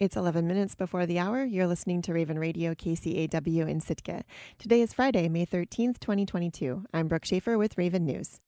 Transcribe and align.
It's 0.00 0.16
11 0.16 0.48
minutes 0.48 0.74
before 0.74 1.06
the 1.06 1.20
hour. 1.20 1.44
You're 1.44 1.68
listening 1.68 2.02
to 2.02 2.12
Raven 2.12 2.36
Radio 2.36 2.74
KCAW 2.74 3.68
in 3.68 3.80
Sitka. 3.80 4.24
Today 4.58 4.80
is 4.80 4.92
Friday, 4.92 5.28
May 5.28 5.46
13th, 5.46 6.00
2022. 6.00 6.84
I'm 6.92 7.06
Brooke 7.06 7.24
Schaefer 7.24 7.56
with 7.56 7.78
Raven 7.78 8.04
News. 8.04 8.40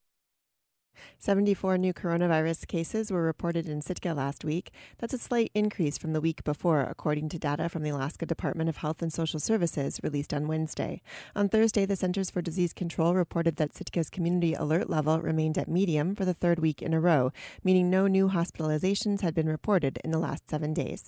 74 1.19 1.79
new 1.79 1.95
coronavirus 1.95 2.67
cases 2.67 3.13
were 3.13 3.23
reported 3.23 3.69
in 3.69 3.81
Sitka 3.81 4.13
last 4.13 4.45
week. 4.45 4.73
That's 4.99 5.15
a 5.15 5.19
slight 5.19 5.53
increase 5.55 5.97
from 5.97 6.15
the 6.15 6.21
week 6.21 6.43
before, 6.43 6.81
according 6.81 7.29
to 7.29 7.39
data 7.39 7.69
from 7.69 7.85
the 7.85 7.91
Alaska 7.91 8.27
Department 8.27 8.69
of 8.69 8.79
Health 8.79 9.01
and 9.01 9.13
Social 9.13 9.39
Services 9.39 10.01
released 10.03 10.35
on 10.35 10.49
Wednesday. 10.49 11.01
On 11.37 11.49
Thursday, 11.49 11.87
the 11.87 11.95
Centers 11.95 12.29
for 12.29 12.43
Disease 12.43 12.73
Control 12.73 13.15
reported 13.15 13.55
that 13.55 13.73
Sitka's 13.73 14.11
community 14.11 14.55
alert 14.55 14.91
level 14.91 15.21
remained 15.21 15.59
at 15.59 15.69
medium 15.69 16.17
for 16.17 16.25
the 16.25 16.35
third 16.35 16.59
week 16.59 16.83
in 16.83 16.93
a 16.93 17.01
row, 17.01 17.31
meaning 17.63 17.89
no 17.89 18.09
new 18.09 18.31
hospitalizations 18.31 19.21
had 19.21 19.33
been 19.33 19.49
reported 19.49 20.01
in 20.03 20.11
the 20.11 20.19
last 20.19 20.51
seven 20.51 20.75
days. 20.75 21.05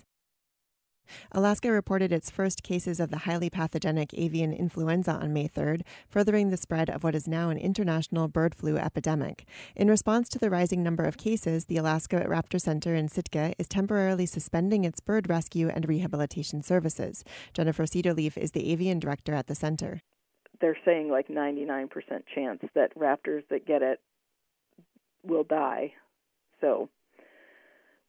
Alaska 1.32 1.70
reported 1.70 2.12
its 2.12 2.30
first 2.30 2.62
cases 2.62 3.00
of 3.00 3.10
the 3.10 3.18
highly 3.18 3.50
pathogenic 3.50 4.14
avian 4.14 4.52
influenza 4.52 5.12
on 5.12 5.32
May 5.32 5.48
3rd, 5.48 5.82
furthering 6.08 6.50
the 6.50 6.56
spread 6.56 6.90
of 6.90 7.04
what 7.04 7.14
is 7.14 7.28
now 7.28 7.50
an 7.50 7.58
international 7.58 8.28
bird 8.28 8.54
flu 8.54 8.76
epidemic. 8.76 9.46
In 9.76 9.88
response 9.88 10.28
to 10.30 10.38
the 10.38 10.50
rising 10.50 10.82
number 10.82 11.04
of 11.04 11.16
cases, 11.16 11.66
the 11.66 11.76
Alaska 11.76 12.24
Raptor 12.28 12.60
Center 12.60 12.94
in 12.94 13.08
Sitka 13.08 13.54
is 13.58 13.68
temporarily 13.68 14.26
suspending 14.26 14.84
its 14.84 15.00
bird 15.00 15.28
rescue 15.28 15.68
and 15.68 15.88
rehabilitation 15.88 16.62
services. 16.62 17.24
Jennifer 17.52 17.84
Cedarleaf 17.84 18.36
is 18.36 18.52
the 18.52 18.70
avian 18.72 18.98
director 18.98 19.34
at 19.34 19.46
the 19.46 19.54
center. 19.54 20.00
They're 20.60 20.78
saying 20.84 21.10
like 21.10 21.28
99% 21.28 21.88
chance 22.34 22.62
that 22.74 22.96
raptors 22.98 23.42
that 23.50 23.66
get 23.66 23.82
it 23.82 24.00
will 25.22 25.44
die. 25.44 25.92
So 26.60 26.88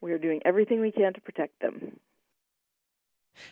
we 0.02 0.12
are 0.14 0.18
doing 0.18 0.42
everything 0.46 0.82
we 0.82 0.92
can 0.92 1.14
to 1.14 1.22
protect 1.22 1.60
them. 1.62 2.00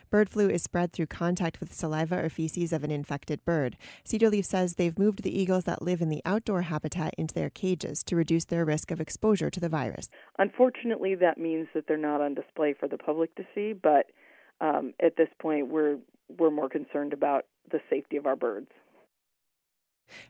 Bird 0.10 0.30
flu 0.30 0.50
is 0.50 0.64
spread 0.64 0.94
through 0.94 1.08
contact 1.08 1.60
with 1.60 1.74
saliva 1.74 2.24
or 2.24 2.30
feces 2.30 2.74
of 2.74 2.84
an 2.84 2.92
infected 2.92 3.44
bird. 3.46 3.78
Cedarleaf 4.06 4.46
says 4.46 4.76
they've 4.76 4.98
moved 4.98 5.24
the 5.24 5.40
eagles 5.40 5.66
that 5.66 5.82
live 5.82 6.02
in 6.02 6.10
the 6.10 6.22
outdoor 6.26 6.64
habitat 6.64 7.14
into 7.18 7.34
their 7.34 7.50
cages 7.50 8.04
to 8.04 8.16
reduce 8.16 8.46
their 8.46 8.66
risk 8.66 8.92
of 8.92 9.02
exposure 9.02 9.50
to 9.50 9.60
the 9.60 9.70
virus. 9.70 10.10
Unfortunately, 10.38 11.16
that 11.16 11.38
means 11.38 11.68
that 11.74 11.86
they're 11.88 11.98
not 11.98 12.22
on 12.22 12.34
display 12.34 12.74
for 12.74 12.88
the 12.88 12.98
public 12.98 13.34
to 13.36 13.46
see, 13.54 13.74
but 13.74 14.08
um, 14.62 14.94
at 15.02 15.16
this 15.18 15.30
point, 15.40 15.68
we're 15.68 15.98
we're 16.38 16.52
more 16.52 16.68
concerned 16.68 17.14
about 17.14 17.46
the 17.72 17.80
safety 17.90 18.18
of 18.18 18.26
our 18.26 18.36
birds. 18.36 18.70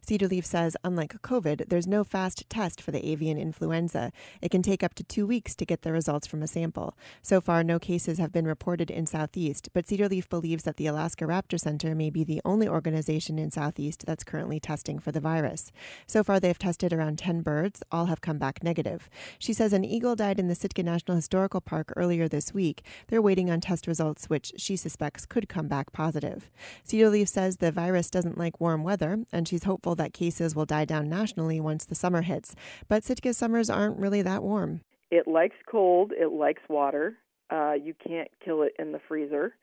Cedarleaf 0.06 0.46
says, 0.46 0.78
unlike 0.84 1.22
COVID, 1.22 1.70
there's 1.70 1.88
no 1.88 2.04
fast 2.04 2.50
test 2.50 2.82
for 2.82 2.92
the 2.92 3.06
avian 3.06 3.38
influenza. 3.38 4.12
It 4.42 4.52
can 4.52 4.62
take 4.62 4.84
up 4.84 4.94
to 4.96 5.04
two 5.04 5.28
weeks 5.28 5.56
to 5.56 5.66
get 5.66 5.82
the 5.82 5.92
results 5.92 6.28
from 6.28 6.44
a 6.44 6.48
sample. 6.48 6.98
So 7.22 7.42
far, 7.42 7.64
no 7.64 7.80
cases 7.80 8.18
have 8.18 8.32
been 8.32 8.48
reported 8.48 8.90
in 8.90 9.06
Southeast, 9.06 9.70
but 9.74 9.86
Cedarleaf 9.86 10.30
believes 10.30 10.64
that 10.64 10.78
the 10.78 10.88
Alaska 10.88 11.26
Raptor 11.26 11.60
Center 11.60 11.96
may 11.96 12.10
be 12.10 12.24
the 12.24 12.42
only 12.46 12.68
organization 12.68 13.40
in 13.40 13.52
Southeast 13.52 14.06
that's 14.06 14.24
currently 14.24 14.60
testing 14.60 15.00
for 15.00 15.12
the 15.12 15.20
virus. 15.20 15.72
So 16.06 16.24
far, 16.24 16.40
they've 16.40 16.58
tested 16.58 16.94
around 16.94 17.20
10 17.20 17.42
birds. 17.42 17.84
All 17.92 18.06
have 18.06 18.22
come 18.22 18.38
back 18.38 18.64
negative. 18.64 19.10
She 19.40 19.54
says 19.54 19.74
an 19.74 19.86
eagle 19.86 20.16
died 20.16 20.40
in 20.40 20.48
the 20.48 20.56
Sitka 20.56 20.84
National 20.84 21.16
Historical 21.16 21.62
Park 21.62 21.94
earlier 21.96 22.28
this 22.28 22.54
week. 22.54 22.84
They're 23.08 23.22
waiting 23.22 23.50
on 23.50 23.62
test 23.62 23.88
results, 23.88 24.30
which 24.30 24.54
she 24.58 24.76
suspects 24.76 25.26
could 25.26 25.50
come 25.50 25.68
back 25.68 25.92
positive. 25.92 26.50
Cedarleaf 26.88 27.28
says 27.28 27.58
the 27.58 27.72
virus 27.72 28.10
doesn't 28.10 28.38
like 28.38 28.60
warm 28.60 28.84
weather, 28.84 29.20
and 29.32 29.48
she's 29.48 29.64
hopeful 29.68 29.94
that 29.96 30.14
cases 30.14 30.56
will 30.56 30.66
die 30.66 30.86
down 30.86 31.08
nationally 31.08 31.60
once 31.60 31.86
the 31.86 31.94
summer 31.94 32.24
hits. 32.24 32.56
But 32.88 33.04
Sitka 33.04 33.34
summers 33.34 33.70
aren't 33.70 34.00
really 34.00 34.24
that 34.24 34.42
warm. 34.42 34.82
It 35.12 35.28
likes 35.28 35.56
cold, 35.70 36.12
it 36.12 36.32
likes 36.32 36.64
water. 36.68 37.18
Uh, 37.50 37.74
you 37.74 37.94
can't 38.06 38.30
kill 38.44 38.64
it 38.64 38.74
in 38.80 38.92
the 38.92 39.00
freezer. 39.08 39.54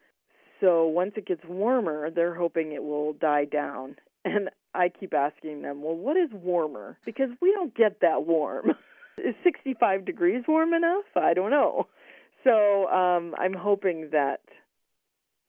So 0.60 0.86
once 0.86 1.12
it 1.16 1.26
gets 1.26 1.44
warmer, 1.46 2.10
they're 2.10 2.34
hoping 2.34 2.72
it 2.72 2.82
will 2.82 3.14
die 3.14 3.44
down. 3.44 3.96
And 4.26 4.48
I 4.72 4.88
keep 4.88 5.12
asking 5.12 5.60
them, 5.60 5.82
well, 5.82 5.94
what 5.94 6.16
is 6.16 6.30
warmer? 6.32 6.96
Because 7.04 7.28
we 7.42 7.52
don't 7.52 7.76
get 7.76 8.00
that 8.00 8.24
warm. 8.24 8.70
is 9.18 9.34
65 9.44 10.06
degrees 10.06 10.44
warm 10.48 10.72
enough? 10.72 11.04
I 11.14 11.34
don't 11.34 11.50
know. 11.50 11.88
So 12.42 12.86
um, 12.88 13.34
I'm 13.38 13.52
hoping 13.52 14.08
that 14.12 14.40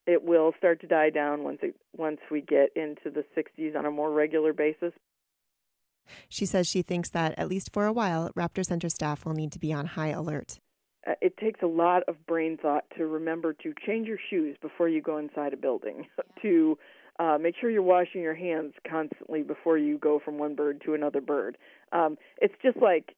it 0.07 0.23
will 0.23 0.53
start 0.57 0.81
to 0.81 0.87
die 0.87 1.09
down 1.09 1.43
once 1.43 1.59
it 1.61 1.75
once 1.95 2.19
we 2.29 2.41
get 2.41 2.69
into 2.75 3.09
the 3.09 3.23
60s 3.35 3.75
on 3.75 3.85
a 3.85 3.91
more 3.91 4.11
regular 4.11 4.53
basis. 4.53 4.93
She 6.29 6.45
says 6.45 6.67
she 6.67 6.81
thinks 6.81 7.09
that 7.11 7.37
at 7.37 7.47
least 7.47 7.73
for 7.73 7.85
a 7.85 7.93
while, 7.93 8.31
Raptor 8.37 8.63
Center 8.63 8.89
staff 8.89 9.25
will 9.25 9.33
need 9.33 9.51
to 9.53 9.59
be 9.59 9.73
on 9.73 9.87
high 9.87 10.09
alert. 10.09 10.59
Uh, 11.07 11.13
it 11.21 11.37
takes 11.37 11.61
a 11.61 11.67
lot 11.67 12.03
of 12.07 12.25
brain 12.25 12.57
thought 12.61 12.85
to 12.97 13.07
remember 13.07 13.53
to 13.53 13.73
change 13.85 14.07
your 14.07 14.19
shoes 14.29 14.57
before 14.61 14.89
you 14.89 15.01
go 15.01 15.17
inside 15.17 15.53
a 15.53 15.57
building, 15.57 16.07
to 16.41 16.77
uh, 17.19 17.37
make 17.39 17.55
sure 17.59 17.69
you're 17.69 17.81
washing 17.81 18.21
your 18.21 18.35
hands 18.35 18.73
constantly 18.89 19.41
before 19.41 19.77
you 19.77 19.97
go 19.97 20.19
from 20.23 20.37
one 20.37 20.55
bird 20.55 20.81
to 20.85 20.93
another 20.93 21.21
bird. 21.21 21.57
Um, 21.91 22.17
it's 22.41 22.55
just 22.61 22.77
like 22.77 23.15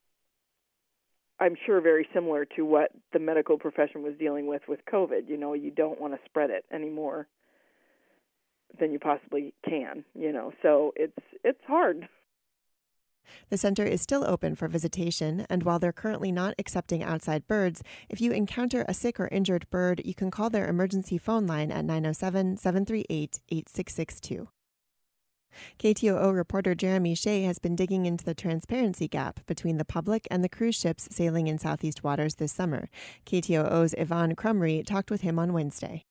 I'm 1.40 1.56
sure 1.66 1.80
very 1.80 2.08
similar 2.12 2.44
to 2.56 2.64
what 2.64 2.90
the 3.12 3.18
medical 3.18 3.58
profession 3.58 4.02
was 4.02 4.14
dealing 4.18 4.46
with 4.46 4.62
with 4.68 4.80
COVID. 4.92 5.28
You 5.28 5.36
know, 5.36 5.54
you 5.54 5.70
don't 5.70 6.00
want 6.00 6.14
to 6.14 6.20
spread 6.24 6.50
it 6.50 6.64
anymore 6.72 7.28
than 8.80 8.92
you 8.92 8.98
possibly 8.98 9.54
can. 9.68 10.04
You 10.14 10.32
know, 10.32 10.52
so 10.62 10.92
it's 10.96 11.18
it's 11.44 11.62
hard. 11.66 12.08
The 13.50 13.58
center 13.58 13.84
is 13.84 14.00
still 14.00 14.24
open 14.24 14.54
for 14.54 14.68
visitation, 14.68 15.46
and 15.50 15.62
while 15.62 15.78
they're 15.78 15.92
currently 15.92 16.32
not 16.32 16.54
accepting 16.58 17.02
outside 17.02 17.46
birds, 17.46 17.82
if 18.08 18.20
you 18.20 18.32
encounter 18.32 18.84
a 18.88 18.94
sick 18.94 19.20
or 19.20 19.28
injured 19.28 19.68
bird, 19.70 20.00
you 20.04 20.14
can 20.14 20.30
call 20.30 20.48
their 20.48 20.66
emergency 20.66 21.18
phone 21.18 21.46
line 21.46 21.70
at 21.70 21.84
907 21.84 22.56
738 22.56 23.40
8662. 23.50 24.48
KTOO 25.78 26.34
reporter 26.34 26.74
Jeremy 26.74 27.14
Hsieh 27.14 27.44
has 27.44 27.58
been 27.58 27.76
digging 27.76 28.06
into 28.06 28.24
the 28.24 28.34
transparency 28.34 29.08
gap 29.08 29.40
between 29.46 29.78
the 29.78 29.84
public 29.84 30.26
and 30.30 30.42
the 30.42 30.48
cruise 30.48 30.76
ships 30.76 31.08
sailing 31.10 31.46
in 31.46 31.58
Southeast 31.58 32.02
waters 32.02 32.36
this 32.36 32.52
summer. 32.52 32.88
KTOO's 33.26 33.94
Yvonne 33.98 34.34
Krumrey 34.36 34.84
talked 34.84 35.10
with 35.10 35.22
him 35.22 35.38
on 35.38 35.52
Wednesday. 35.52 36.04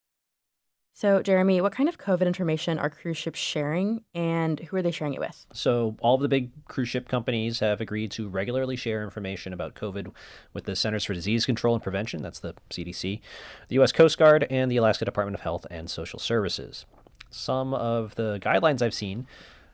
So, 1.00 1.22
Jeremy, 1.22 1.62
what 1.62 1.74
kind 1.74 1.88
of 1.88 2.00
COVID 2.00 2.26
information 2.26 2.80
are 2.80 2.90
cruise 2.90 3.18
ships 3.18 3.38
sharing 3.38 4.04
and 4.16 4.60
who 4.60 4.78
are 4.78 4.82
they 4.82 4.90
sharing 4.90 5.14
it 5.14 5.20
with? 5.20 5.46
So, 5.54 5.96
all 6.00 6.16
of 6.16 6.22
the 6.22 6.28
big 6.28 6.50
cruise 6.66 6.90
ship 6.90 7.08
companies 7.08 7.60
have 7.60 7.80
agreed 7.80 8.10
to 8.14 8.28
regularly 8.28 8.76
share 8.76 9.04
information 9.04 9.54
about 9.54 9.76
COVID 9.76 10.12
with 10.54 10.64
the 10.64 10.76
Centers 10.76 11.06
for 11.06 11.14
Disease 11.14 11.46
Control 11.46 11.76
and 11.76 11.84
Prevention, 11.84 12.24
that's 12.24 12.40
the 12.40 12.56
CDC, 12.72 13.22
the 13.68 13.76
U.S. 13.76 13.92
Coast 13.92 14.18
Guard, 14.18 14.48
and 14.50 14.72
the 14.72 14.78
Alaska 14.78 15.06
Department 15.06 15.36
of 15.36 15.42
Health 15.42 15.68
and 15.70 15.88
Social 15.88 16.18
Services. 16.18 16.88
Some 17.30 17.74
of 17.74 18.16
the 18.16 18.40
guidelines 18.40 18.82
I've 18.82 18.94
seen 18.94 19.28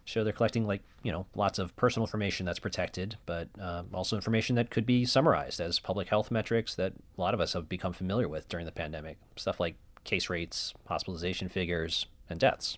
show 0.06 0.24
they're 0.24 0.34
collecting 0.34 0.68
like 0.68 0.82
you 1.02 1.12
know 1.12 1.26
lots 1.36 1.60
of 1.60 1.76
personal 1.76 2.06
information 2.06 2.46
that's 2.46 2.60
protected, 2.60 3.18
but 3.26 3.48
uh, 3.62 3.84
also 3.94 4.16
information 4.16 4.56
that 4.56 4.70
could 4.70 4.86
be 4.86 5.06
summarized 5.06 5.60
as 5.60 5.80
public 5.80 6.10
health 6.10 6.32
metrics 6.32 6.76
that 6.76 6.94
a 7.18 7.22
lot 7.22 7.34
of 7.34 7.40
us 7.40 7.54
have 7.54 7.70
become 7.70 7.94
familiar 7.94 8.28
with 8.28 8.48
during 8.50 8.66
the 8.66 8.72
pandemic. 8.72 9.18
Stuff 9.36 9.60
like 9.60 9.76
case 10.04 10.30
rates, 10.30 10.74
hospitalization 10.88 11.50
figures, 11.50 12.08
and 12.30 12.40
deaths. 12.40 12.78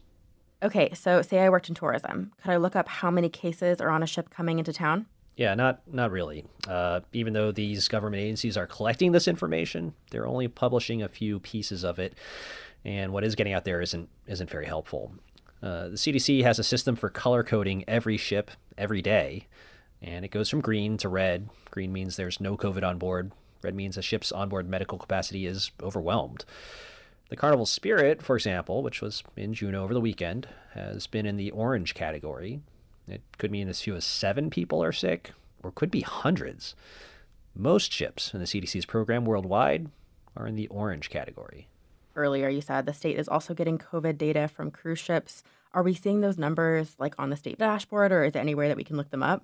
Okay, 0.64 0.94
so 0.94 1.22
say 1.22 1.40
I 1.40 1.50
worked 1.50 1.70
in 1.70 1.76
tourism, 1.76 2.32
could 2.42 2.52
I 2.52 2.58
look 2.58 2.76
up 2.76 2.88
how 2.88 3.12
many 3.12 3.30
cases 3.30 3.82
are 3.82 3.90
on 3.90 4.02
a 4.02 4.08
ship 4.08 4.30
coming 4.30 4.58
into 4.58 4.74
town? 4.74 5.06
Yeah, 5.36 5.54
not 5.54 5.82
not 5.92 6.12
really. 6.12 6.46
Uh, 6.68 7.02
even 7.12 7.34
though 7.34 7.52
these 7.52 7.88
government 7.88 8.24
agencies 8.24 8.56
are 8.56 8.66
collecting 8.66 9.12
this 9.12 9.28
information, 9.28 9.94
they're 10.12 10.28
only 10.28 10.48
publishing 10.48 11.02
a 11.02 11.10
few 11.10 11.40
pieces 11.40 11.84
of 11.84 12.00
it, 12.00 12.14
and 12.86 13.12
what 13.12 13.24
is 13.24 13.36
getting 13.36 13.54
out 13.54 13.66
there 13.66 13.82
isn't 13.82 14.08
isn't 14.28 14.50
very 14.50 14.66
helpful. 14.66 15.12
Uh, 15.62 15.90
the 15.90 15.96
CDC 15.96 16.44
has 16.44 16.60
a 16.60 16.64
system 16.64 16.96
for 16.96 17.10
color 17.10 17.44
coding 17.44 17.84
every 17.88 18.18
ship 18.18 18.52
every 18.78 19.02
day, 19.02 19.48
and 20.02 20.24
it 20.24 20.30
goes 20.30 20.50
from 20.50 20.62
green 20.62 20.98
to 20.98 21.10
red. 21.10 21.50
Green 21.72 21.92
means 21.92 22.16
there's 22.16 22.40
no 22.40 22.56
COVID 22.56 22.84
on 22.84 23.00
board. 23.00 23.32
Red 23.64 23.74
means 23.74 23.98
a 23.98 24.02
ship's 24.04 24.32
onboard 24.32 24.70
medical 24.70 25.00
capacity 25.00 25.48
is 25.48 25.72
overwhelmed. 25.82 26.46
The 27.30 27.36
Carnival 27.36 27.66
Spirit, 27.66 28.22
for 28.22 28.36
example, 28.36 28.84
which 28.84 29.02
was 29.02 29.24
in 29.36 29.56
Juneau 29.56 29.84
over 29.84 29.96
the 29.96 30.02
weekend, 30.02 30.48
has 30.76 31.08
been 31.08 31.26
in 31.26 31.38
the 31.38 31.50
orange 31.50 31.96
category. 31.96 32.62
It 33.08 33.24
could 33.40 33.50
mean 33.50 33.68
as 33.68 33.82
few 33.82 33.96
as 33.96 34.06
seven 34.06 34.52
people 34.52 34.84
are 34.84 34.92
sick, 34.92 35.32
or 35.64 35.72
could 35.72 35.90
be 35.90 36.02
hundreds. 36.02 36.76
Most 37.56 37.92
ships 37.92 38.32
in 38.34 38.40
the 38.40 38.46
CDC's 38.46 38.86
program 38.86 39.26
worldwide 39.26 39.90
are 40.38 40.46
in 40.46 40.56
the 40.56 40.68
orange 40.68 41.10
category 41.10 41.68
earlier, 42.16 42.50
you 42.50 42.62
said 42.62 42.86
the 42.86 42.94
state 42.94 43.18
is 43.18 43.28
also 43.28 43.54
getting 43.54 43.78
COVID 43.78 44.18
data 44.18 44.48
from 44.48 44.72
cruise 44.72 45.00
ships. 45.00 45.44
Are 45.74 45.84
we 45.84 45.94
seeing 45.94 46.22
those 46.22 46.38
numbers 46.38 46.96
like 47.00 47.16
on 47.18 47.30
the 47.30 47.36
state 47.36 47.58
dashboard, 47.58 48.12
or 48.12 48.24
is 48.24 48.34
there 48.34 48.42
anywhere 48.42 48.68
that 48.68 48.78
we 48.78 48.84
can 48.84 48.98
look 48.98 49.10
them 49.10 49.24
up? 49.24 49.44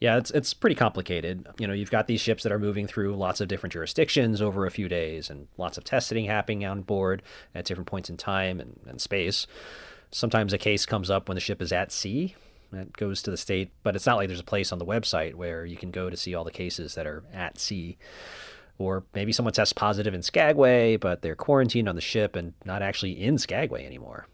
Yeah, 0.00 0.18
it's 0.18 0.30
it's 0.30 0.52
pretty 0.52 0.76
complicated. 0.76 1.46
You 1.58 1.66
know, 1.66 1.72
you've 1.72 1.90
got 1.90 2.06
these 2.06 2.20
ships 2.20 2.42
that 2.42 2.52
are 2.52 2.58
moving 2.58 2.86
through 2.86 3.16
lots 3.16 3.40
of 3.40 3.48
different 3.48 3.72
jurisdictions 3.72 4.42
over 4.42 4.66
a 4.66 4.70
few 4.70 4.88
days, 4.88 5.30
and 5.30 5.48
lots 5.56 5.78
of 5.78 5.84
testing 5.84 6.26
happening 6.26 6.64
on 6.64 6.82
board 6.82 7.22
at 7.54 7.64
different 7.64 7.88
points 7.88 8.10
in 8.10 8.16
time 8.16 8.60
and, 8.60 8.80
and 8.86 9.00
space. 9.00 9.46
Sometimes 10.10 10.52
a 10.52 10.58
case 10.58 10.86
comes 10.86 11.10
up 11.10 11.28
when 11.28 11.34
the 11.34 11.40
ship 11.40 11.62
is 11.62 11.72
at 11.72 11.92
sea. 11.92 12.34
That 12.72 12.92
goes 12.94 13.22
to 13.22 13.30
the 13.30 13.36
state, 13.36 13.70
but 13.82 13.96
it's 13.96 14.06
not 14.06 14.16
like 14.16 14.28
there's 14.28 14.40
a 14.40 14.44
place 14.44 14.72
on 14.72 14.78
the 14.78 14.84
website 14.84 15.34
where 15.34 15.64
you 15.64 15.76
can 15.76 15.90
go 15.90 16.10
to 16.10 16.16
see 16.16 16.34
all 16.34 16.44
the 16.44 16.50
cases 16.50 16.94
that 16.94 17.06
are 17.06 17.22
at 17.32 17.58
sea. 17.58 17.96
Or 18.78 19.04
maybe 19.14 19.32
someone 19.32 19.54
tests 19.54 19.72
positive 19.72 20.12
in 20.12 20.22
Skagway, 20.22 20.96
but 20.96 21.22
they're 21.22 21.36
quarantined 21.36 21.88
on 21.88 21.94
the 21.94 22.00
ship 22.00 22.36
and 22.36 22.52
not 22.64 22.82
actually 22.82 23.12
in 23.12 23.38
Skagway 23.38 23.86
anymore. 23.86 24.26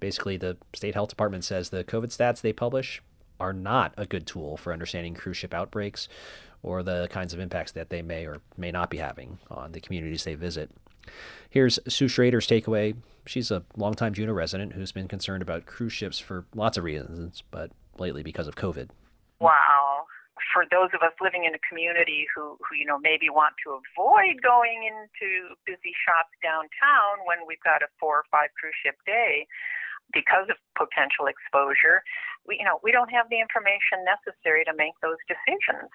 Basically, 0.00 0.36
the 0.36 0.56
state 0.74 0.94
health 0.94 1.10
department 1.10 1.44
says 1.44 1.70
the 1.70 1.84
COVID 1.84 2.06
stats 2.06 2.40
they 2.40 2.52
publish 2.52 3.02
are 3.38 3.52
not 3.52 3.92
a 3.96 4.06
good 4.06 4.26
tool 4.26 4.56
for 4.56 4.72
understanding 4.72 5.14
cruise 5.14 5.36
ship 5.36 5.52
outbreaks 5.52 6.08
or 6.62 6.82
the 6.82 7.08
kinds 7.10 7.34
of 7.34 7.40
impacts 7.40 7.72
that 7.72 7.90
they 7.90 8.02
may 8.02 8.26
or 8.26 8.38
may 8.56 8.70
not 8.70 8.88
be 8.88 8.98
having 8.98 9.38
on 9.50 9.72
the 9.72 9.80
communities 9.80 10.24
they 10.24 10.34
visit. 10.34 10.70
Here's 11.50 11.78
Sue 11.88 12.06
Schrader's 12.06 12.46
takeaway. 12.46 12.96
She's 13.26 13.50
a 13.50 13.64
longtime 13.76 14.14
Juneau 14.14 14.32
resident 14.32 14.72
who's 14.72 14.92
been 14.92 15.08
concerned 15.08 15.42
about 15.42 15.66
cruise 15.66 15.92
ships 15.92 16.18
for 16.18 16.46
lots 16.54 16.76
of 16.76 16.84
reasons, 16.84 17.42
but 17.50 17.70
lately 17.98 18.22
because 18.22 18.46
of 18.46 18.56
COVID. 18.56 18.90
Wow. 19.40 19.91
For 20.52 20.68
those 20.68 20.92
of 20.92 21.00
us 21.00 21.16
living 21.20 21.48
in 21.48 21.56
a 21.56 21.62
community 21.64 22.28
who, 22.28 22.60
who 22.60 22.76
you 22.76 22.84
know 22.84 23.00
maybe 23.00 23.32
want 23.32 23.56
to 23.64 23.80
avoid 23.80 24.44
going 24.44 24.84
into 24.84 25.56
busy 25.64 25.96
shops 25.96 26.36
downtown 26.44 27.24
when 27.24 27.48
we've 27.48 27.62
got 27.64 27.80
a 27.80 27.88
four 27.96 28.20
or 28.20 28.26
five 28.30 28.52
cruise 28.60 28.76
ship 28.84 29.00
day 29.08 29.48
because 30.12 30.44
of 30.52 30.60
potential 30.76 31.24
exposure, 31.24 32.04
we 32.44 32.60
you 32.60 32.66
know 32.68 32.78
we 32.84 32.92
don't 32.92 33.08
have 33.08 33.32
the 33.32 33.40
information 33.40 34.04
necessary 34.04 34.62
to 34.68 34.76
make 34.76 34.92
those 35.00 35.20
decisions 35.24 35.88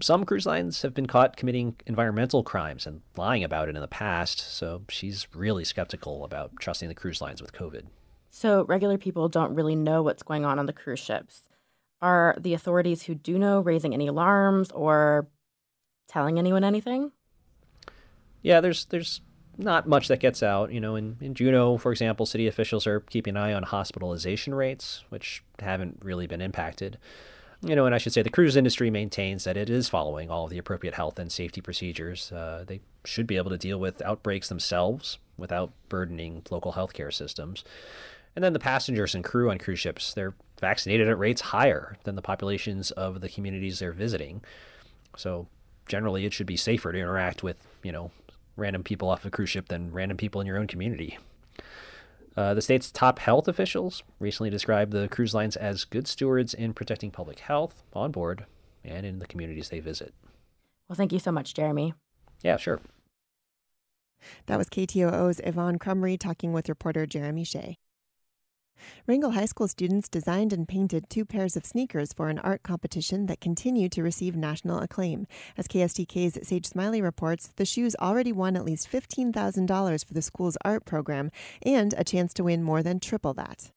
some 0.00 0.24
cruise 0.24 0.46
lines 0.46 0.82
have 0.82 0.94
been 0.94 1.06
caught 1.06 1.36
committing 1.36 1.76
environmental 1.86 2.42
crimes 2.42 2.86
and 2.86 3.02
lying 3.16 3.44
about 3.44 3.68
it 3.68 3.76
in 3.76 3.80
the 3.80 3.88
past, 3.88 4.40
so 4.40 4.82
she's 4.88 5.26
really 5.34 5.64
skeptical 5.64 6.24
about 6.24 6.52
trusting 6.58 6.88
the 6.88 6.94
cruise 6.94 7.20
lines 7.20 7.42
with 7.42 7.52
COVID. 7.52 7.84
So, 8.28 8.64
regular 8.64 8.96
people 8.96 9.28
don't 9.28 9.54
really 9.54 9.76
know 9.76 10.02
what's 10.02 10.22
going 10.22 10.44
on 10.44 10.58
on 10.58 10.66
the 10.66 10.72
cruise 10.72 11.00
ships. 11.00 11.42
Are 12.02 12.36
the 12.38 12.52
authorities 12.52 13.02
who 13.02 13.14
do 13.14 13.38
know 13.38 13.60
raising 13.60 13.94
any 13.94 14.08
alarms 14.08 14.70
or 14.72 15.28
telling 16.08 16.38
anyone 16.38 16.64
anything? 16.64 17.12
Yeah, 18.42 18.60
there's 18.60 18.86
there's 18.86 19.20
not 19.56 19.86
much 19.86 20.08
that 20.08 20.20
gets 20.20 20.42
out. 20.42 20.72
You 20.72 20.80
know, 20.80 20.96
in, 20.96 21.16
in 21.20 21.34
Juneau, 21.34 21.78
for 21.78 21.92
example, 21.92 22.26
city 22.26 22.46
officials 22.46 22.86
are 22.86 23.00
keeping 23.00 23.36
an 23.36 23.42
eye 23.42 23.52
on 23.52 23.62
hospitalization 23.62 24.54
rates, 24.54 25.04
which 25.08 25.44
haven't 25.60 26.00
really 26.02 26.26
been 26.26 26.40
impacted. 26.40 26.98
You 27.64 27.76
know, 27.76 27.86
and 27.86 27.94
I 27.94 27.98
should 27.98 28.12
say 28.12 28.22
the 28.22 28.30
cruise 28.30 28.56
industry 28.56 28.90
maintains 28.90 29.44
that 29.44 29.56
it 29.56 29.70
is 29.70 29.88
following 29.88 30.30
all 30.30 30.44
of 30.44 30.50
the 30.50 30.58
appropriate 30.58 30.94
health 30.94 31.20
and 31.20 31.30
safety 31.30 31.60
procedures. 31.60 32.32
Uh, 32.32 32.64
they 32.66 32.80
should 33.04 33.28
be 33.28 33.36
able 33.36 33.50
to 33.50 33.58
deal 33.58 33.78
with 33.78 34.02
outbreaks 34.02 34.48
themselves 34.48 35.18
without 35.36 35.72
burdening 35.88 36.42
local 36.50 36.72
healthcare 36.72 37.12
systems. 37.12 37.62
And 38.34 38.42
then 38.42 38.52
the 38.52 38.58
passengers 38.58 39.14
and 39.14 39.22
crew 39.22 39.50
on 39.50 39.58
cruise 39.58 39.78
ships, 39.78 40.14
they're 40.14 40.34
vaccinated 40.60 41.08
at 41.08 41.18
rates 41.18 41.40
higher 41.40 41.96
than 42.04 42.14
the 42.14 42.22
populations 42.22 42.90
of 42.92 43.20
the 43.20 43.28
communities 43.28 43.78
they're 43.78 43.92
visiting. 43.92 44.42
So 45.16 45.48
generally, 45.86 46.24
it 46.24 46.32
should 46.32 46.46
be 46.46 46.56
safer 46.56 46.92
to 46.92 46.98
interact 46.98 47.42
with, 47.42 47.56
you 47.82 47.92
know, 47.92 48.10
random 48.56 48.82
people 48.82 49.08
off 49.08 49.24
a 49.24 49.30
cruise 49.30 49.50
ship 49.50 49.68
than 49.68 49.92
random 49.92 50.16
people 50.16 50.40
in 50.40 50.46
your 50.46 50.58
own 50.58 50.66
community. 50.66 51.18
Uh, 52.36 52.54
the 52.54 52.62
state's 52.62 52.90
top 52.90 53.18
health 53.18 53.46
officials 53.46 54.02
recently 54.18 54.48
described 54.48 54.92
the 54.92 55.08
cruise 55.08 55.34
lines 55.34 55.56
as 55.56 55.84
good 55.84 56.08
stewards 56.08 56.54
in 56.54 56.72
protecting 56.72 57.10
public 57.10 57.40
health 57.40 57.82
on 57.92 58.10
board 58.10 58.46
and 58.84 59.04
in 59.04 59.18
the 59.18 59.26
communities 59.26 59.68
they 59.68 59.80
visit. 59.80 60.14
Well, 60.88 60.96
thank 60.96 61.12
you 61.12 61.18
so 61.18 61.32
much, 61.32 61.52
Jeremy. 61.54 61.92
Yeah, 62.42 62.56
sure. 62.56 62.80
That 64.46 64.56
was 64.56 64.68
KTOO's 64.68 65.40
Yvonne 65.44 65.78
Krumrey 65.78 66.18
talking 66.18 66.52
with 66.52 66.68
reporter 66.68 67.06
Jeremy 67.06 67.44
Hsieh. 67.44 67.74
Wrangell 69.06 69.32
High 69.32 69.46
School 69.46 69.68
students 69.68 70.08
designed 70.08 70.52
and 70.52 70.68
painted 70.68 71.10
two 71.10 71.24
pairs 71.24 71.56
of 71.56 71.66
sneakers 71.66 72.12
for 72.12 72.28
an 72.28 72.38
art 72.38 72.62
competition 72.62 73.26
that 73.26 73.40
continue 73.40 73.88
to 73.88 74.02
receive 74.02 74.36
national 74.36 74.78
acclaim. 74.78 75.26
As 75.56 75.66
KSTK's 75.66 76.46
Sage 76.46 76.66
Smiley 76.66 77.02
reports, 77.02 77.48
the 77.56 77.64
shoes 77.64 77.96
already 78.00 78.32
won 78.32 78.56
at 78.56 78.64
least 78.64 78.90
$15,000 78.90 80.04
for 80.06 80.14
the 80.14 80.22
school's 80.22 80.56
art 80.64 80.84
program 80.84 81.30
and 81.62 81.94
a 81.98 82.04
chance 82.04 82.32
to 82.34 82.44
win 82.44 82.62
more 82.62 82.82
than 82.82 83.00
triple 83.00 83.34
that. 83.34 83.72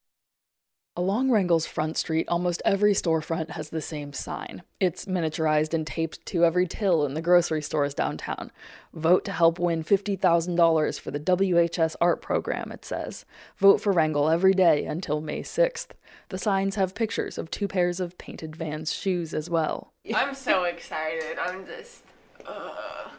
Along 0.98 1.30
Wrangell's 1.30 1.66
Front 1.66 1.98
Street, 1.98 2.26
almost 2.30 2.62
every 2.64 2.94
storefront 2.94 3.50
has 3.50 3.70
the 3.70 3.82
same 3.82 4.14
sign. 4.14 4.64
It's 4.80 5.04
miniaturized 5.04 5.74
and 5.74 5.86
taped 5.86 6.26
to 6.28 6.46
every 6.46 6.66
till 6.66 7.06
in 7.06 7.16
the 7.16 7.22
grocery 7.22 7.62
stores 7.62 7.94
downtown. 7.94 8.50
Vote 8.94 9.26
to 9.26 9.34
help 9.34 9.60
win 9.60 9.84
$50,000 9.84 11.00
for 11.02 11.12
the 11.12 11.20
WHS 11.20 11.98
art 12.00 12.22
program, 12.22 12.72
it 12.72 12.86
says. 12.86 13.26
Vote 13.58 13.82
for 13.82 13.92
Wrangell 13.92 14.30
every 14.30 14.54
day 14.54 14.86
until 14.86 15.20
May 15.20 15.42
6th. 15.42 15.88
The 16.30 16.38
signs 16.38 16.76
have 16.76 16.96
pictures 16.96 17.38
of 17.38 17.52
two 17.52 17.68
pairs 17.68 18.00
of 18.00 18.18
painted 18.18 18.56
Vans 18.56 18.94
shoes 18.94 19.34
as 19.34 19.50
well. 19.50 19.92
I'm 20.16 20.34
so 20.34 20.64
excited. 20.64 21.38
I'm 21.38 21.66
just. 21.66 22.04
Uh. 22.48 23.10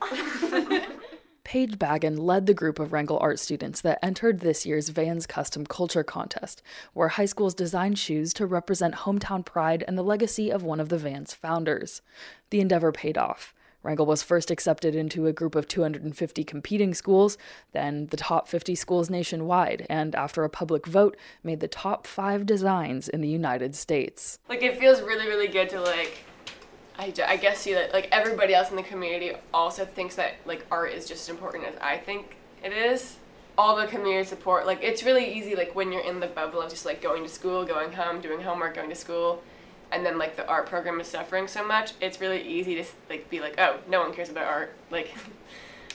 Paige 1.54 1.78
Baggin 1.78 2.18
led 2.18 2.46
the 2.46 2.52
group 2.52 2.80
of 2.80 2.92
Wrangell 2.92 3.20
art 3.20 3.38
students 3.38 3.80
that 3.82 4.00
entered 4.02 4.40
this 4.40 4.66
year's 4.66 4.88
Vans 4.88 5.24
Custom 5.24 5.64
Culture 5.64 6.02
Contest, 6.02 6.64
where 6.94 7.06
high 7.06 7.26
schools 7.26 7.54
design 7.54 7.94
shoes 7.94 8.34
to 8.34 8.44
represent 8.44 8.96
hometown 8.96 9.44
pride 9.44 9.84
and 9.86 9.96
the 9.96 10.02
legacy 10.02 10.50
of 10.50 10.64
one 10.64 10.80
of 10.80 10.88
the 10.88 10.98
Vans 10.98 11.32
founders. 11.32 12.02
The 12.50 12.60
endeavor 12.60 12.90
paid 12.90 13.16
off. 13.16 13.54
Wrangell 13.84 14.04
was 14.04 14.20
first 14.20 14.50
accepted 14.50 14.96
into 14.96 15.28
a 15.28 15.32
group 15.32 15.54
of 15.54 15.68
250 15.68 16.42
competing 16.42 16.92
schools, 16.92 17.38
then 17.70 18.06
the 18.06 18.16
top 18.16 18.48
50 18.48 18.74
schools 18.74 19.08
nationwide, 19.08 19.86
and 19.88 20.16
after 20.16 20.42
a 20.42 20.50
public 20.50 20.86
vote, 20.86 21.16
made 21.44 21.60
the 21.60 21.68
top 21.68 22.08
five 22.08 22.46
designs 22.46 23.08
in 23.08 23.20
the 23.20 23.28
United 23.28 23.76
States. 23.76 24.40
Like, 24.48 24.64
it 24.64 24.80
feels 24.80 25.00
really, 25.02 25.28
really 25.28 25.46
good 25.46 25.68
to, 25.68 25.80
like, 25.80 26.24
I, 26.98 27.12
I 27.26 27.36
guess 27.36 27.66
you 27.66 27.78
like 27.92 28.08
everybody 28.12 28.54
else 28.54 28.70
in 28.70 28.76
the 28.76 28.82
community 28.82 29.32
also 29.52 29.84
thinks 29.84 30.14
that 30.16 30.34
like 30.44 30.64
art 30.70 30.92
is 30.92 31.06
just 31.06 31.28
as 31.28 31.34
important 31.34 31.64
as 31.64 31.74
I 31.80 31.96
think 31.98 32.36
it 32.62 32.72
is. 32.72 33.16
All 33.56 33.76
the 33.76 33.86
community 33.86 34.26
support, 34.26 34.66
like 34.66 34.82
it's 34.82 35.04
really 35.04 35.32
easy 35.32 35.54
like 35.54 35.74
when 35.74 35.92
you're 35.92 36.02
in 36.02 36.18
the 36.20 36.26
bubble 36.26 36.60
of 36.60 36.70
just 36.70 36.84
like 36.84 37.00
going 37.00 37.22
to 37.22 37.28
school, 37.28 37.64
going 37.64 37.92
home, 37.92 38.20
doing 38.20 38.40
homework, 38.40 38.74
going 38.74 38.90
to 38.90 38.96
school, 38.96 39.42
and 39.92 40.04
then 40.04 40.18
like 40.18 40.36
the 40.36 40.46
art 40.48 40.66
program 40.66 41.00
is 41.00 41.06
suffering 41.06 41.46
so 41.46 41.64
much. 41.66 41.92
It's 42.00 42.20
really 42.20 42.42
easy 42.42 42.74
to 42.76 42.84
like 43.08 43.30
be 43.30 43.40
like, 43.40 43.54
oh, 43.58 43.78
no 43.88 44.00
one 44.00 44.12
cares 44.12 44.30
about 44.30 44.46
art, 44.46 44.72
like. 44.90 45.14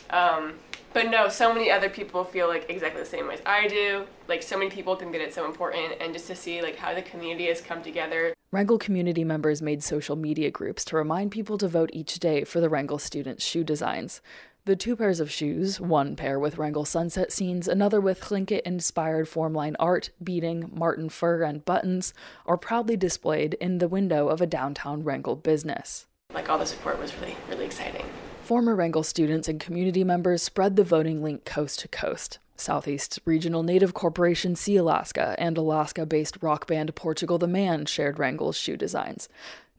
um, 0.09 0.53
but 0.91 1.09
no, 1.09 1.29
so 1.29 1.53
many 1.53 1.69
other 1.69 1.89
people 1.89 2.23
feel 2.23 2.47
like 2.47 2.67
exactly 2.69 3.01
the 3.01 3.07
same 3.07 3.27
way 3.27 3.35
as 3.35 3.41
I 3.45 3.67
do. 3.67 4.05
Like 4.27 4.41
so 4.41 4.57
many 4.57 4.71
people 4.71 4.95
think 4.95 5.11
that 5.11 5.21
it's 5.21 5.35
so 5.35 5.45
important, 5.45 5.93
and 5.99 6.13
just 6.13 6.27
to 6.27 6.35
see 6.35 6.61
like 6.61 6.77
how 6.77 6.93
the 6.93 7.01
community 7.01 7.47
has 7.47 7.61
come 7.61 7.83
together 7.83 8.33
Wrangell 8.51 8.79
community 8.79 9.23
members 9.23 9.61
made 9.61 9.83
social 9.83 10.15
media 10.15 10.49
groups 10.49 10.83
to 10.85 10.95
remind 10.95 11.29
people 11.29 11.55
to 11.59 11.67
vote 11.67 11.91
each 11.93 12.17
day 12.17 12.43
for 12.43 12.59
the 12.59 12.67
Wrangell 12.67 12.97
students' 12.97 13.45
shoe 13.45 13.63
designs. 13.63 14.21
The 14.65 14.75
two 14.75 14.95
pairs 14.95 15.19
of 15.19 15.29
shoes, 15.29 15.79
one 15.79 16.15
pair 16.15 16.39
with 16.39 16.57
Wrangell 16.57 16.85
sunset 16.85 17.31
scenes, 17.31 17.67
another 17.67 18.01
with 18.01 18.21
Tlingit 18.21 18.61
inspired 18.61 19.27
formline 19.27 19.75
art, 19.77 20.09
beading, 20.23 20.71
marten 20.73 21.09
fur, 21.09 21.43
and 21.43 21.63
buttons, 21.63 22.11
are 22.47 22.57
proudly 22.57 22.97
displayed 22.97 23.53
in 23.61 23.77
the 23.77 23.87
window 23.87 24.29
of 24.29 24.41
a 24.41 24.47
downtown 24.47 25.03
Wrangell 25.03 25.35
business. 25.35 26.07
Like 26.33 26.49
all 26.49 26.57
the 26.57 26.65
support 26.65 26.97
was 26.97 27.13
really, 27.17 27.37
really 27.49 27.65
exciting. 27.65 28.07
Former 28.41 28.75
Wrangell 28.75 29.03
students 29.03 29.47
and 29.47 29.59
community 29.59 30.03
members 30.03 30.41
spread 30.41 30.75
the 30.75 30.83
voting 30.83 31.21
link 31.21 31.45
coast 31.45 31.81
to 31.81 31.87
coast. 31.87 32.39
Southeast 32.59 33.19
Regional 33.25 33.63
Native 33.63 33.93
Corporation 33.93 34.55
Sealaska 34.55 35.35
and 35.37 35.57
Alaska 35.57 36.05
based 36.05 36.37
rock 36.41 36.67
band 36.67 36.93
Portugal 36.95 37.37
the 37.37 37.47
Man 37.47 37.85
shared 37.85 38.19
Wrangell's 38.19 38.57
shoe 38.57 38.77
designs. 38.77 39.29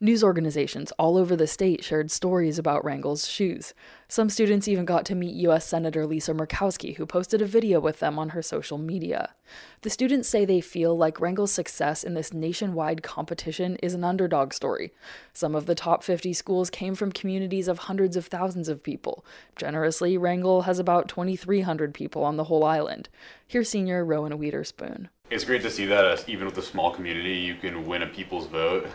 News 0.02 0.24
organizations 0.24 0.92
all 0.92 1.18
over 1.18 1.36
the 1.36 1.46
state 1.46 1.84
shared 1.84 2.10
stories 2.10 2.58
about 2.58 2.82
Wrangell's 2.82 3.28
shoes. 3.28 3.74
Some 4.08 4.30
students 4.30 4.66
even 4.66 4.86
got 4.86 5.04
to 5.04 5.14
meet 5.14 5.34
U.S. 5.34 5.66
Senator 5.66 6.06
Lisa 6.06 6.32
Murkowski, 6.32 6.96
who 6.96 7.04
posted 7.04 7.42
a 7.42 7.46
video 7.46 7.80
with 7.80 7.98
them 7.98 8.18
on 8.18 8.30
her 8.30 8.40
social 8.40 8.78
media. 8.78 9.34
The 9.82 9.90
students 9.90 10.26
say 10.26 10.46
they 10.46 10.62
feel 10.62 10.96
like 10.96 11.20
Wrangell's 11.20 11.52
success 11.52 12.02
in 12.02 12.14
this 12.14 12.32
nationwide 12.32 13.02
competition 13.02 13.76
is 13.82 13.92
an 13.92 14.02
underdog 14.02 14.54
story. 14.54 14.94
Some 15.34 15.54
of 15.54 15.66
the 15.66 15.74
top 15.74 16.02
50 16.02 16.32
schools 16.32 16.70
came 16.70 16.94
from 16.94 17.12
communities 17.12 17.68
of 17.68 17.80
hundreds 17.80 18.16
of 18.16 18.24
thousands 18.24 18.70
of 18.70 18.82
people. 18.82 19.22
Generously, 19.54 20.16
Wrangell 20.16 20.62
has 20.62 20.78
about 20.78 21.08
2,300 21.08 21.92
people 21.92 22.24
on 22.24 22.38
the 22.38 22.44
whole 22.44 22.64
island. 22.64 23.10
Here's 23.46 23.68
senior 23.68 24.02
Rowan 24.02 24.38
Witherspoon. 24.38 25.10
It's 25.28 25.44
great 25.44 25.60
to 25.60 25.70
see 25.70 25.84
that 25.84 26.06
uh, 26.06 26.16
even 26.26 26.46
with 26.46 26.56
a 26.56 26.62
small 26.62 26.90
community, 26.90 27.34
you 27.34 27.54
can 27.54 27.86
win 27.86 28.02
a 28.02 28.06
people's 28.06 28.46
vote 28.46 28.88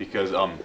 because 0.00 0.32
um, 0.32 0.58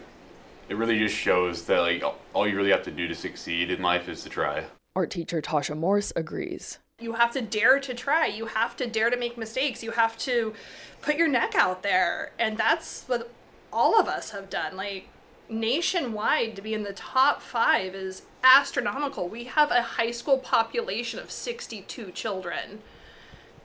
it 0.70 0.77
really 0.77 0.98
just 0.98 1.13
shows 1.13 1.65
that 1.65 1.80
like 1.80 2.04
all 2.34 2.48
you 2.48 2.56
really 2.56 2.72
have 2.72 2.84
to 2.84 2.92
do 2.92 3.08
to 3.08 3.13
succeed 3.13 3.70
in 3.70 3.84
life 3.84 4.10
is 4.10 4.24
to 4.24 4.30
try. 4.30 4.63
Art 4.96 5.12
teacher 5.12 5.42
Tasha 5.42 5.77
Morse 5.77 6.13
agrees. 6.15 6.80
You 7.00 7.13
have 7.13 7.32
to 7.34 7.42
dare 7.42 7.80
to 7.82 7.94
try. 7.94 8.27
You 8.27 8.46
have 8.46 8.77
to 8.77 8.88
dare 8.88 9.10
to 9.10 9.18
make 9.18 9.38
mistakes. 9.38 9.84
You 9.84 9.92
have 9.92 10.18
to 10.20 10.54
put 11.01 11.18
your 11.18 11.27
neck 11.27 11.54
out 11.54 11.84
there. 11.84 12.32
And 12.39 12.58
that's 12.58 13.04
what 13.08 13.30
all 13.74 14.00
of 14.00 14.08
us 14.08 14.32
have 14.32 14.50
done. 14.50 14.77
Like 14.77 15.10
nationwide 15.50 16.56
to 16.56 16.62
be 16.62 16.74
in 16.74 16.84
the 16.84 16.94
top 16.94 17.42
5 17.42 17.94
is 17.94 18.22
astronomical. 18.42 19.27
We 19.27 19.44
have 19.44 19.70
a 19.70 19.82
high 19.82 20.12
school 20.12 20.38
population 20.38 21.20
of 21.20 21.30
62 21.30 22.12
children. 22.12 22.80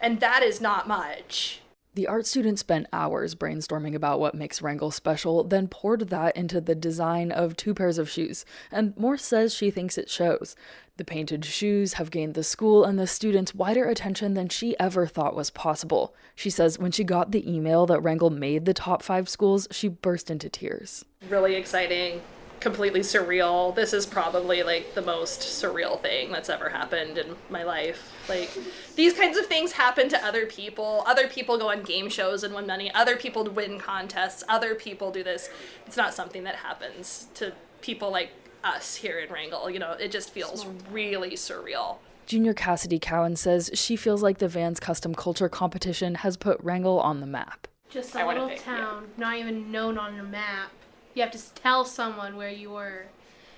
And 0.00 0.18
that 0.18 0.42
is 0.42 0.60
not 0.60 0.88
much. 0.88 1.60
The 1.94 2.06
art 2.06 2.24
student 2.24 2.58
spent 2.60 2.86
hours 2.92 3.34
brainstorming 3.34 3.96
about 3.96 4.20
what 4.20 4.34
makes 4.34 4.62
Wrangell 4.62 4.92
special, 4.92 5.42
then 5.42 5.66
poured 5.66 6.08
that 6.10 6.36
into 6.36 6.60
the 6.60 6.76
design 6.76 7.32
of 7.32 7.56
two 7.56 7.74
pairs 7.74 7.98
of 7.98 8.08
shoes, 8.08 8.44
and 8.70 8.96
Morse 8.96 9.24
says 9.24 9.52
she 9.52 9.72
thinks 9.72 9.98
it 9.98 10.08
shows. 10.08 10.54
The 10.98 11.04
painted 11.04 11.44
shoes 11.44 11.94
have 11.94 12.12
gained 12.12 12.34
the 12.34 12.44
school 12.44 12.84
and 12.84 12.96
the 12.96 13.08
students 13.08 13.54
wider 13.54 13.86
attention 13.86 14.34
than 14.34 14.48
she 14.48 14.78
ever 14.78 15.06
thought 15.06 15.34
was 15.34 15.50
possible. 15.50 16.14
She 16.36 16.50
says 16.50 16.78
when 16.78 16.92
she 16.92 17.02
got 17.02 17.32
the 17.32 17.50
email 17.50 17.86
that 17.86 18.00
Wrangell 18.00 18.30
made 18.30 18.66
the 18.66 18.74
top 18.74 19.02
five 19.02 19.28
schools, 19.28 19.66
she 19.70 19.88
burst 19.88 20.30
into 20.30 20.48
tears. 20.48 21.04
Really 21.28 21.56
exciting 21.56 22.20
completely 22.60 23.00
surreal. 23.00 23.74
This 23.74 23.92
is 23.92 24.06
probably 24.06 24.62
like 24.62 24.94
the 24.94 25.02
most 25.02 25.40
surreal 25.40 26.00
thing 26.00 26.30
that's 26.30 26.50
ever 26.50 26.68
happened 26.68 27.18
in 27.18 27.34
my 27.48 27.62
life. 27.62 28.12
Like 28.28 28.50
these 28.96 29.14
kinds 29.14 29.38
of 29.38 29.46
things 29.46 29.72
happen 29.72 30.08
to 30.10 30.24
other 30.24 30.46
people. 30.46 31.02
Other 31.06 31.26
people 31.26 31.58
go 31.58 31.70
on 31.70 31.82
game 31.82 32.08
shows 32.08 32.44
and 32.44 32.54
win 32.54 32.66
money. 32.66 32.92
Other 32.94 33.16
people 33.16 33.44
win 33.44 33.78
contests. 33.78 34.44
Other 34.48 34.74
people 34.74 35.10
do 35.10 35.24
this. 35.24 35.48
It's 35.86 35.96
not 35.96 36.14
something 36.14 36.44
that 36.44 36.56
happens 36.56 37.28
to 37.34 37.52
people 37.80 38.10
like 38.10 38.30
us 38.62 38.96
here 38.96 39.18
in 39.18 39.32
Wrangell. 39.32 39.70
You 39.70 39.78
know, 39.78 39.92
it 39.92 40.12
just 40.12 40.30
feels 40.30 40.66
really 40.90 41.32
surreal. 41.32 41.96
Junior 42.26 42.54
Cassidy 42.54 42.98
Cowan 42.98 43.34
says 43.34 43.70
she 43.74 43.96
feels 43.96 44.22
like 44.22 44.38
the 44.38 44.46
Vans 44.46 44.78
Custom 44.78 45.14
Culture 45.14 45.48
competition 45.48 46.16
has 46.16 46.36
put 46.36 46.60
Wrangell 46.60 47.00
on 47.00 47.20
the 47.20 47.26
map. 47.26 47.66
Just 47.88 48.14
a 48.14 48.24
little 48.24 48.48
think, 48.48 48.62
town, 48.62 49.08
yeah. 49.18 49.24
not 49.24 49.36
even 49.38 49.72
known 49.72 49.98
on 49.98 50.16
a 50.16 50.22
map 50.22 50.70
you 51.14 51.22
have 51.22 51.32
to 51.32 51.54
tell 51.54 51.84
someone 51.84 52.36
where 52.36 52.50
you 52.50 52.70
were. 52.70 53.06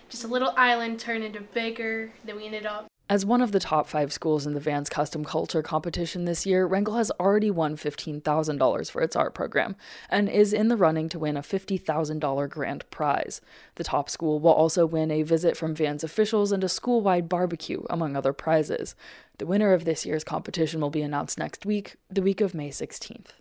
Just 0.09 0.25
a 0.25 0.29
little 0.29 0.53
island 0.57 1.01
turned 1.01 1.25
into 1.25 1.41
bigger. 1.41 2.13
Then 2.25 2.37
we 2.37 2.47
ended 2.47 2.67
up. 2.67 2.87
As 3.13 3.27
one 3.27 3.43
of 3.43 3.53
the 3.53 3.61
top 3.61 3.89
five 3.89 4.11
schools 4.11 4.47
in 4.47 4.55
the 4.55 4.61
Vans 4.61 4.89
Custom 4.89 5.23
Culture 5.23 5.61
competition 5.61 6.25
this 6.25 6.47
year, 6.47 6.67
Wrangell 6.67 6.97
has 6.97 7.11
already 7.21 7.51
won 7.51 7.77
$15,000 7.77 8.91
for 8.91 9.03
its 9.03 9.17
art 9.17 9.35
program 9.35 9.77
and 10.09 10.31
is 10.31 10.55
in 10.55 10.69
the 10.69 10.79
running 10.79 11.11
to 11.11 11.19
win 11.19 11.37
a 11.37 11.43
$50,000 11.43 12.49
grand 12.49 12.91
prize. 12.91 13.43
The 13.75 13.85
top 13.85 14.09
school 14.09 14.41
will 14.41 14.53
also 14.53 14.87
win 14.87 15.11
a 15.11 15.25
visit 15.25 15.59
from 15.59 15.75
Vans 15.75 16.03
officials 16.03 16.53
and 16.53 16.65
a 16.65 16.71
school 16.71 17.03
wide 17.03 17.29
barbecue, 17.29 17.83
among 17.91 18.17
other 18.17 18.33
prizes. 18.33 18.95
The 19.37 19.47
winner 19.47 19.75
of 19.75 19.85
this 19.85 20.07
year's 20.07 20.25
competition 20.25 20.81
will 20.81 20.89
be 20.89 21.03
announced 21.03 21.39
next 21.39 21.67
week, 21.67 21.97
the 22.09 22.23
week 22.23 22.41
of 22.41 22.55
May 22.55 22.71
16th. 22.71 23.33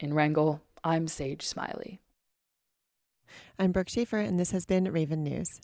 In 0.00 0.14
Wrangell, 0.14 0.62
I'm 0.82 1.06
Sage 1.06 1.44
Smiley. 1.44 2.00
I'm 3.60 3.72
Brooke 3.72 3.88
Schaefer, 3.88 4.18
and 4.18 4.38
this 4.38 4.52
has 4.52 4.66
been 4.66 4.84
Raven 4.84 5.24
News. 5.24 5.60